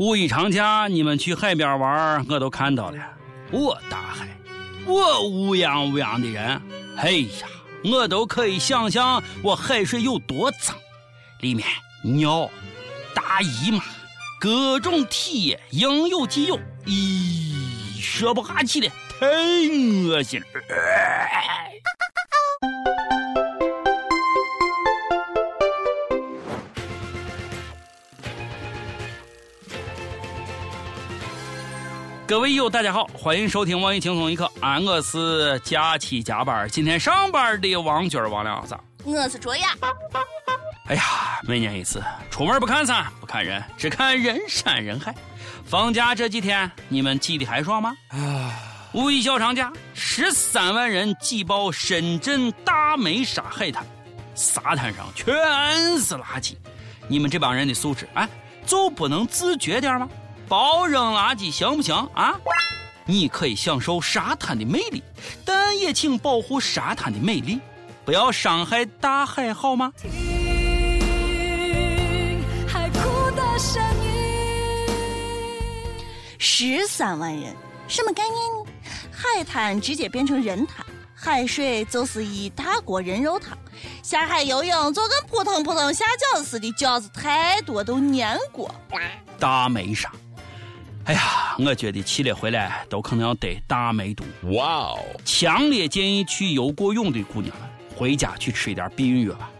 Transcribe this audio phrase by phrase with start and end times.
[0.00, 2.96] 五一长假你们去海边玩，我都看到了。
[3.50, 4.34] 我大海，
[4.86, 6.58] 我乌泱乌泱的人，
[6.96, 7.46] 哎呀，
[7.84, 10.74] 我都可以想象我海水有多脏，
[11.40, 11.68] 里面
[12.02, 12.50] 尿、
[13.12, 13.84] 大姨妈，
[14.40, 20.46] 各种体液应有尽有，咦，说不下去了，太恶心了。
[32.30, 34.48] 各位友，大家好，欢迎收听网易轻松一刻。
[34.60, 38.78] 俺，我是假期加班，今天上班的王军王亮子。
[39.02, 39.70] 我是卓雅。
[40.86, 41.02] 哎呀，
[41.42, 45.12] 每年一次，出门不看山，不看人，只看人山人海。
[45.64, 47.96] 放假这几天，你们挤得还爽吗？
[48.10, 48.54] 啊！
[48.92, 53.84] 五一小长假，十三万人挤爆深圳大梅沙海滩，
[54.36, 55.34] 沙滩上全
[55.98, 56.54] 是垃圾。
[57.08, 58.28] 你们这帮人的素质，哎，
[58.64, 60.08] 就不能自觉点吗？
[60.50, 62.34] 包扔垃圾行不行啊？
[63.06, 65.00] 你可以享受沙滩的魅力，
[65.44, 67.60] 但也请保护沙滩的美丽，
[68.04, 69.92] 不要伤害大海，好吗？
[76.36, 77.54] 十三万人，
[77.86, 78.72] 什么概念呢？
[79.12, 83.56] 海滩直接变成人滩，海水就是一大锅人肉汤，
[84.02, 86.04] 下海游泳就跟扑腾扑腾下
[86.34, 88.68] 饺子似的，饺子太多都粘锅。
[89.38, 90.10] 大梅沙。
[91.06, 94.24] 哎呀，我觉得去了回来都可能要得大梅毒。
[94.52, 94.98] 哇哦！
[95.24, 99.50] 强烈建议去游过泳的姑娘们回家去吃一点避孕药吧。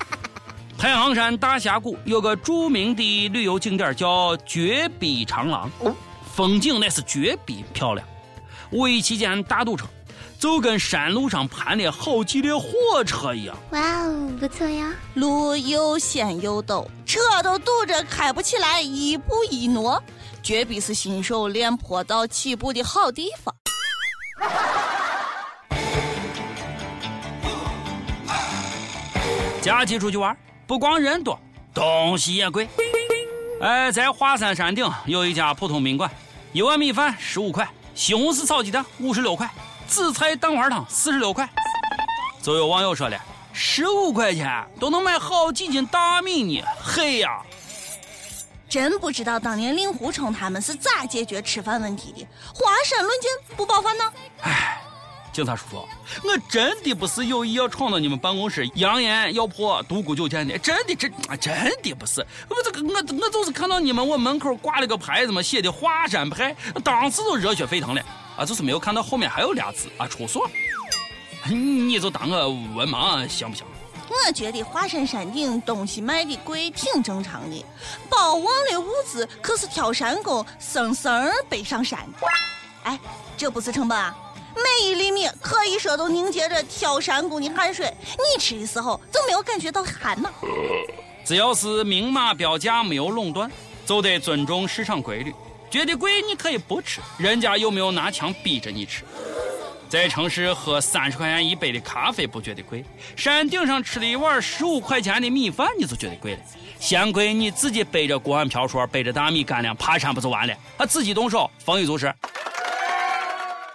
[0.78, 5.70] 太行山大峡谷有个著名的旅游景点叫绝壁长廊，
[6.32, 8.06] 风景那是绝壁漂亮。
[8.70, 9.84] 五一期间大堵车，
[10.38, 13.54] 就跟山路上盘了好几列火车一样。
[13.72, 14.94] 哇哦，不错呀！
[15.14, 20.02] 路又险又陡，车都堵着开不起来，一步一挪。
[20.42, 23.54] 绝壁是新手练坡道起步的好地方。
[29.60, 30.36] 假期出去玩，
[30.66, 31.38] 不光人多，
[31.74, 32.68] 东西也贵。
[33.60, 36.10] 哎，在华山山顶有一家普通宾馆，
[36.52, 39.48] 一碗米饭十五块，西红柿炒鸡蛋五十六块，
[39.86, 41.48] 紫菜蛋花汤四十六块。
[42.42, 43.20] 就有网友说了，
[43.52, 47.42] 十五块钱都能买好几斤大米呢，嘿呀！
[48.70, 52.24] 真不知道当年令狐冲他们是咋解决吃饭问题的？
[52.54, 54.04] 华山论剑不包饭呢？
[54.42, 54.80] 哎，
[55.32, 55.76] 警察叔叔，
[56.22, 62.24] 我真的不是有意要闯到你们办公室扬言要破独孤九剑的，真的真真的不是。
[62.48, 66.54] 我这个我我就是看到你们我门口挂了个牌子嘛，写的华山派，
[66.84, 68.00] 当时就热血沸腾了
[68.36, 68.44] 啊！
[68.44, 70.48] 就是没有看到后面还有俩字啊，出所。
[71.50, 73.66] 你就当我文盲行不行？
[74.26, 77.64] 我觉得华山山顶东西卖的贵挺正常的，
[78.08, 81.98] 包忘了物资可是挑山工生生背上山。
[82.84, 82.98] 哎，
[83.36, 84.14] 这不是成本啊！
[84.54, 90.30] 每一厘米可以说都凝结着挑山工的汗水，你吃的时候就没有感觉到寒吗？
[91.24, 93.50] 只要是明码标价没有垄断，
[93.84, 95.34] 就得尊重市场规律。
[95.70, 99.04] 觉得贵你可以不吃，人家又没有拿枪逼着你吃。
[99.90, 102.84] 在城市喝三十块钱一杯的咖啡不觉得贵，
[103.16, 106.40] 山顶上吃了一碗十五块钱的米饭你就觉得贵了。
[106.78, 110.54] 嫌贵你自己背着锅碗瓢勺，背着大米干粮爬山不就完了？
[110.78, 112.06] 他自己动手，丰衣足食。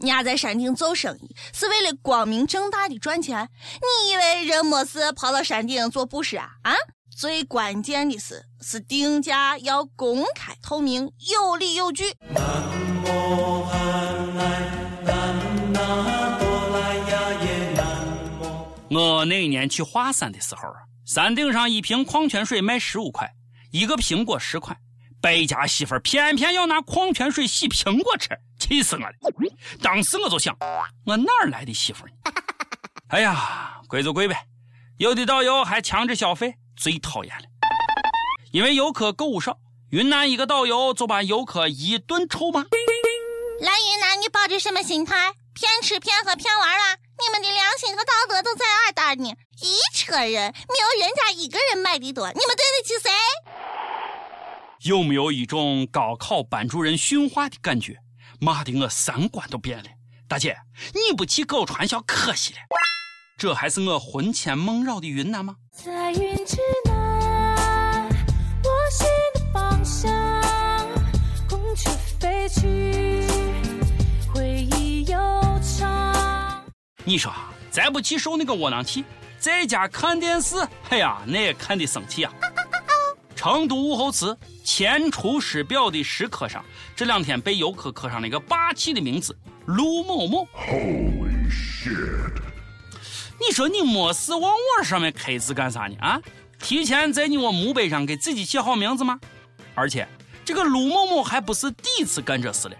[0.00, 3.48] 人家在山顶做生意是为了光明正大的赚钱，
[3.80, 6.48] 你以为人没事跑到山顶做布施啊？
[6.62, 6.74] 啊！
[7.16, 12.16] 最关键的是，是定价要公开透明，有理有据。
[19.20, 23.30] 我那一年去华山的时候啊，山顶上一瓶矿泉水卖十五块，
[23.70, 24.74] 一个苹果十块，
[25.20, 29.12] 败家媳妇偏偏要拿矿泉水洗苹果吃，气死我了！
[29.82, 30.56] 当时我就想，
[31.04, 32.12] 我哪儿来的媳妇呢？
[33.08, 34.46] 哎呀，贵就贵呗，
[34.96, 37.44] 有的导游还强制消费，最讨厌了。
[38.52, 39.58] 因为游客购物少，
[39.90, 42.62] 云南一个导游就把游客一顿臭骂。
[42.62, 45.34] 来云南，你抱着什么心态？
[45.52, 46.96] 骗吃骗喝骗玩了？
[47.22, 48.64] 你们的良心和道德都在
[48.96, 49.30] 哪儿呢？
[49.60, 53.10] 一车人没有人家一个人卖的多，你们对得起谁？
[54.84, 57.98] 有没有一种高考班主任训话的感觉？
[58.40, 59.84] 骂的我三观都变了。
[60.26, 60.56] 大姐，
[60.94, 62.58] 你不去搞传销可惜了。
[63.36, 65.56] 这还是我魂牵梦绕的云南吗？
[65.72, 66.56] 在云之
[66.86, 66.89] 南，
[77.10, 77.34] 你说，
[77.72, 79.04] 再不去受那个窝囊气，
[79.36, 80.54] 在家看电视，
[80.90, 82.32] 哎呀，那也看得生气啊！
[83.34, 86.64] 成都武侯祠前出师表的石刻上，
[86.94, 89.36] 这两天被游客刻上了一个霸气的名字
[89.66, 90.46] “卢某某”。
[90.54, 92.30] Holy shit！
[93.40, 95.96] 你说你没事往我上面刻字干啥呢？
[95.98, 96.20] 啊？
[96.60, 99.18] 提前在你我墓碑上给自己写好名字吗？
[99.74, 100.06] 而且
[100.44, 102.76] 这个卢某某还不是第一次干这事了。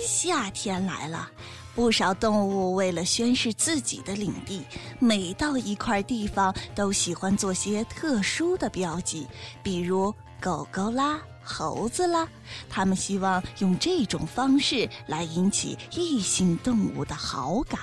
[0.00, 1.30] 夏天来了。
[1.76, 4.62] 不少动物为了宣示自己的领地，
[4.98, 9.26] 每到一块地方都喜欢做些特殊的标记，
[9.62, 12.26] 比如狗狗啦、猴子啦，
[12.70, 17.78] 他们希望用这种方式来引起异性动物的好感。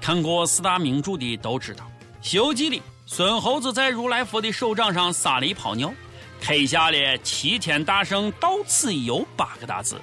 [0.00, 1.84] 看过四大名著的都知道，
[2.28, 5.94] 《西游记》里孙猴子在如来佛的手掌上撒了一泡尿，
[6.40, 10.00] 刻下了“齐天大圣到此一游”八个大字。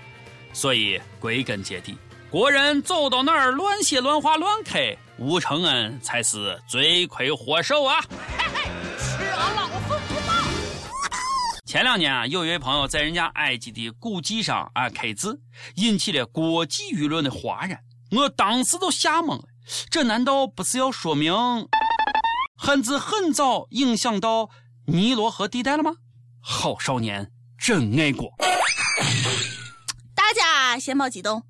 [0.51, 1.97] 所以归根结底，
[2.29, 4.77] 国人走到哪儿乱写乱画乱刻，
[5.17, 8.01] 吴承恩才是罪魁祸首啊！
[8.97, 10.43] 吃俺老孙不骂！
[11.65, 15.39] 前两年啊，有一位朋友在人家埃及的古迹上啊刻字，
[15.75, 17.79] 引起了国际舆论的哗然，
[18.11, 19.43] 我当时都吓懵了。
[19.89, 21.31] 这难道不是要说明
[22.57, 24.49] 汉字很早影响到
[24.87, 25.93] 尼罗河地带了吗？
[26.41, 28.33] 好少年真爱国。
[30.77, 31.41] 先别激动，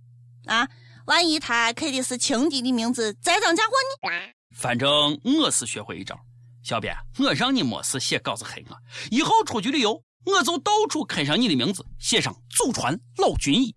[0.46, 0.68] 啊！
[1.06, 3.72] 万一他刻的是情敌的名字，栽赃嫁祸
[4.12, 4.34] 呢？
[4.56, 6.16] 反正我是学会一招，
[6.64, 8.78] 小编，我让你没事写稿子黑我，
[9.10, 13.76] 以后出去旅游，我就到处刻上你的名字，写上“祖传老军医”。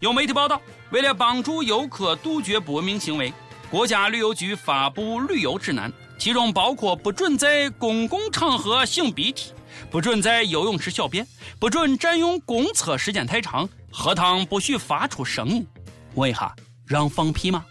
[0.00, 3.32] 有媒体报道，为了帮助游客杜绝不文明行为，
[3.70, 9.52] 国家旅游局发布旅游指南，其中包括不准在公共场合擤鼻涕。
[9.90, 11.26] 不准在游泳池小便，
[11.58, 15.66] 不准占用公厕时间太长，喝汤不许发出声音。
[16.14, 16.54] 问一下，
[16.86, 17.64] 让放屁吗？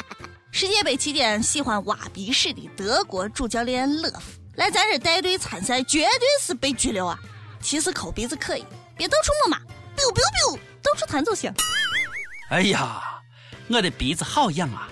[0.52, 7.18] 世界杯期间喜欢挖鼻屎的德国主教练勒夫来咱这带队参赛，绝对是被拘留啊！
[7.60, 8.64] 其实抠鼻子可以，
[8.96, 9.62] 别到处摸嘛
[9.96, 11.52] ，biu biu biu，到处弹就行。
[12.48, 13.02] 哎呀，
[13.68, 14.88] 我的鼻子好痒啊！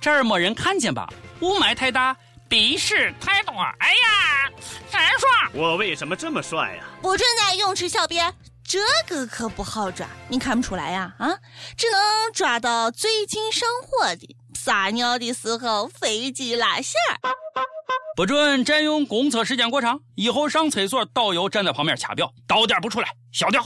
[0.00, 1.12] 这儿没人看见吧？
[1.40, 2.16] 雾霾太大。
[2.48, 4.50] 鼻屎太多，哎呀，
[4.90, 5.28] 真帅！
[5.52, 6.84] 我为什么这么帅呀？
[7.02, 8.34] 不准在泳池小便，
[8.64, 11.14] 这个可不好抓，你看不出来呀？
[11.18, 11.28] 啊，
[11.76, 17.30] 只能抓到最近上火的撒尿的时候飞机拉线儿。
[18.16, 23.62] 不准占用公厕时间过长，以后上厕所导游站在旁边掐表，到点不出来消掉。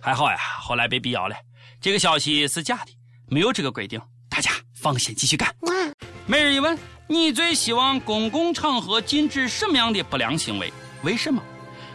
[0.00, 1.36] 还好呀，后来被辟谣了，
[1.80, 2.92] 这个消息是假的，
[3.28, 5.54] 没有这个规定，大家放心继续干。
[6.26, 6.76] 每日一问。
[7.12, 10.72] 你最希望公共场合禁止什么样的不良行为？
[11.02, 11.42] 为什么？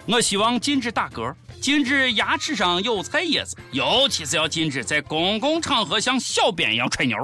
[0.05, 7.17] 我希望禁止打嗝，禁止牙齿上有菜叶子，尤其是要禁止在公共场合像小编一样吹牛。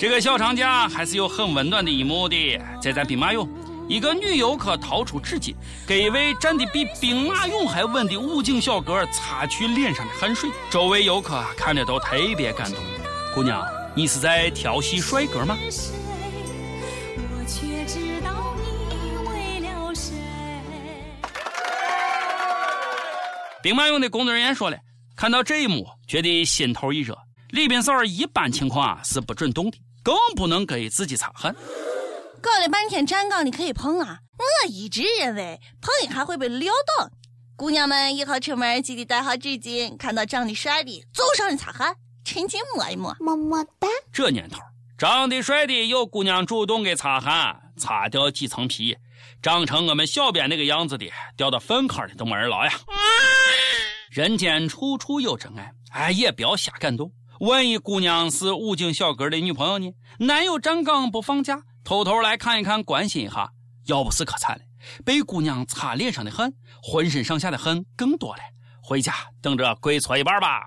[0.00, 3.46] 这个小长假还是有很温暖的一幕的，在咱兵马俑，
[3.86, 5.54] 一个女游客掏出纸巾，
[5.86, 12.82] 给一位站的比兵马俑还稳的武警小哥擦去脸上的汗水，周围游客看着都特别感动。
[13.34, 13.62] 姑娘，
[13.94, 15.58] 你是在调戏帅哥吗？
[23.62, 24.78] 兵马俑的工作人员说了，
[25.16, 27.16] 看到这一幕，觉得心头一热。
[27.50, 31.54] 李斌嫂一般情况啊是不准动的，更不能给自己擦汗。
[32.40, 34.18] 搞了半天站岗你可以碰啊！
[34.38, 37.10] 我一直认为碰一下会被撂倒。
[37.56, 41.92] 姑娘们以后出门记得带好纸巾，看到长得帅的就上去擦汗，
[42.24, 43.16] 趁机摸一摸。
[43.18, 43.88] 么么哒。
[44.12, 44.60] 这年头，
[44.96, 48.96] 长得帅的有姑娘主动给擦汗，擦掉几层皮，
[49.42, 52.72] 长成我们小编那个样子的，掉到粪坑里都没人捞呀。
[54.10, 57.12] 人间处处有真爱，哎，也不要瞎感动。
[57.40, 59.92] 万一姑娘是武警小哥的女朋友呢？
[60.20, 63.50] 男友站岗不放假，偷偷来看一看，关心一下，
[63.86, 64.64] 要不是可惨了，
[65.04, 68.42] 被姑娘擦脸上的汗，浑身上下的汗更多了。
[68.82, 70.64] 回家等着跪搓一半吧。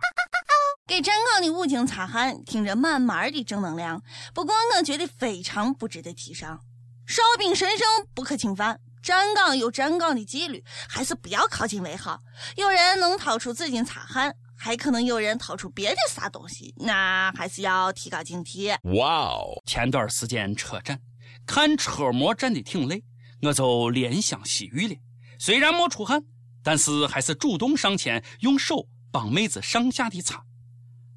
[0.87, 4.01] 给站岗的武警擦汗，听着满满的正能量。
[4.33, 6.59] 不过我觉得非常不值得提倡，
[7.07, 8.79] 烧饼神圣不可侵犯。
[9.01, 12.19] 站岗有站岗的纪律，还是不要靠近为好。
[12.55, 18.75] 有人能掏出纸巾擦汗，还可能有人掏出别的啥东西，那还是要提高警惕。
[18.95, 19.61] 哇哦！
[19.65, 20.99] 前段时间车站
[21.45, 23.03] 看车模站的挺累，
[23.41, 24.95] 我就怜香惜玉了。
[25.39, 26.23] 虽然没出汗，
[26.61, 30.43] 但是还是主动上前用手帮妹子上下的擦。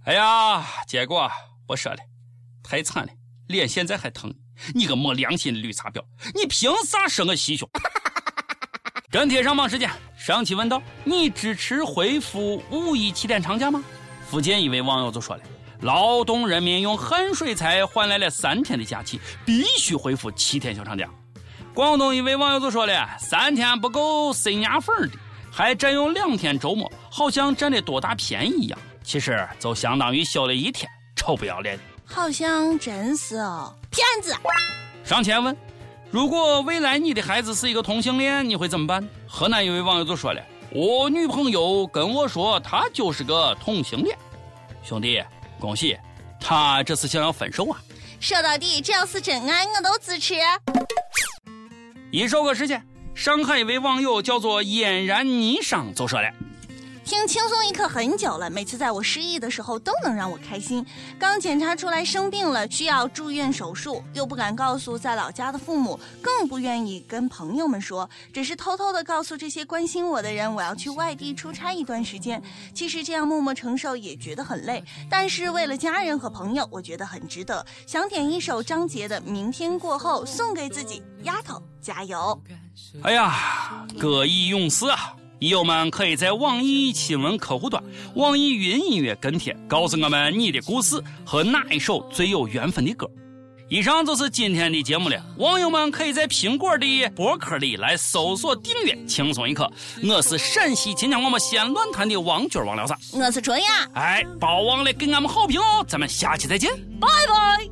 [0.04, 1.30] 哎呀，结果
[1.66, 1.98] 不说了，
[2.62, 3.12] 太惨了，
[3.46, 4.34] 脸现在还疼。
[4.74, 6.02] 你个没良心的绿茶婊！
[6.34, 7.68] 你凭啥说我心胸？
[9.10, 13.82] 跟帖上榜时间，上期问道：你支持恢复五一七天长假吗？
[14.28, 15.42] 福建一位网友就说了：
[15.82, 21.08] 劳动人民用汗水才换来了三天的假期，必须恢复七天小长假。
[21.72, 25.18] 广东一位网友就说了：“三天不够塞牙缝的，
[25.52, 28.78] 还占用两天周末，好像占了多大便宜一样。
[29.02, 34.34] 其实就相当于休了一天，臭不要脸的。”好像真是哦，骗子。
[35.04, 35.56] 上前问
[36.10, 44.16] ：“如果未来你的孩子是一个同性恋，你会怎么办？”河南一位网友就说了：“我女朋友跟我说，她就是个同性恋。”
[44.82, 45.22] 兄弟，
[45.58, 45.98] 恭喜，
[46.38, 47.80] 他这是想要分手啊！
[48.20, 50.34] 说到底，只要是真爱，我都支持。
[52.10, 56.28] 一首歌时间，上海一位网友叫做嫣然霓裳就说了。
[57.04, 60.84] 听轻松一刻很久了，每次在我失意的时候都能让我开心。
[61.18, 72.42] 刚检查出来生病了，需要住院手术，又不敢告诉在老家的父母，更不愿意跟朋友们说，只是偷偷的告诉这些关心我的人，我要去外地出差一段时间。
[72.72, 77.64] 其实这样默默承受也觉得很累，但是为了家人和朋友，我觉得很值得。
[77.86, 82.40] 想点一首张杰的《明天过后》，送给自己，丫头加油！
[83.02, 85.14] 哎呀，歌以咏思啊！
[85.44, 87.84] 益友们可以在网易新闻客户端、
[88.14, 93.06] 网易云音乐跟帖，告诉我们你的故事和哪一首最有缘分的歌。
[93.68, 95.22] 以上就是今天的节目了。
[95.36, 99.70] 网友们可以在苹果的博客里来搜索订阅“轻松一刻”。
[100.08, 102.96] 我是陕西秦腔我们西安论坛的王军王聊啥？
[103.12, 103.64] 我是卓雅。
[103.92, 105.84] 哎，别忘了给俺们好评哦！
[105.86, 107.68] 咱们下期再见，拜拜。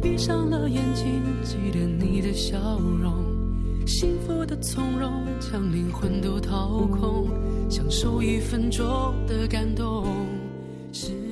[0.00, 2.56] 闭上了眼睛，记得你的笑
[3.02, 3.25] 容。
[3.86, 7.28] 幸福的从容，将灵魂都掏空，
[7.70, 8.84] 享受一分钟
[9.28, 10.04] 的感动。
[10.92, 11.25] 是。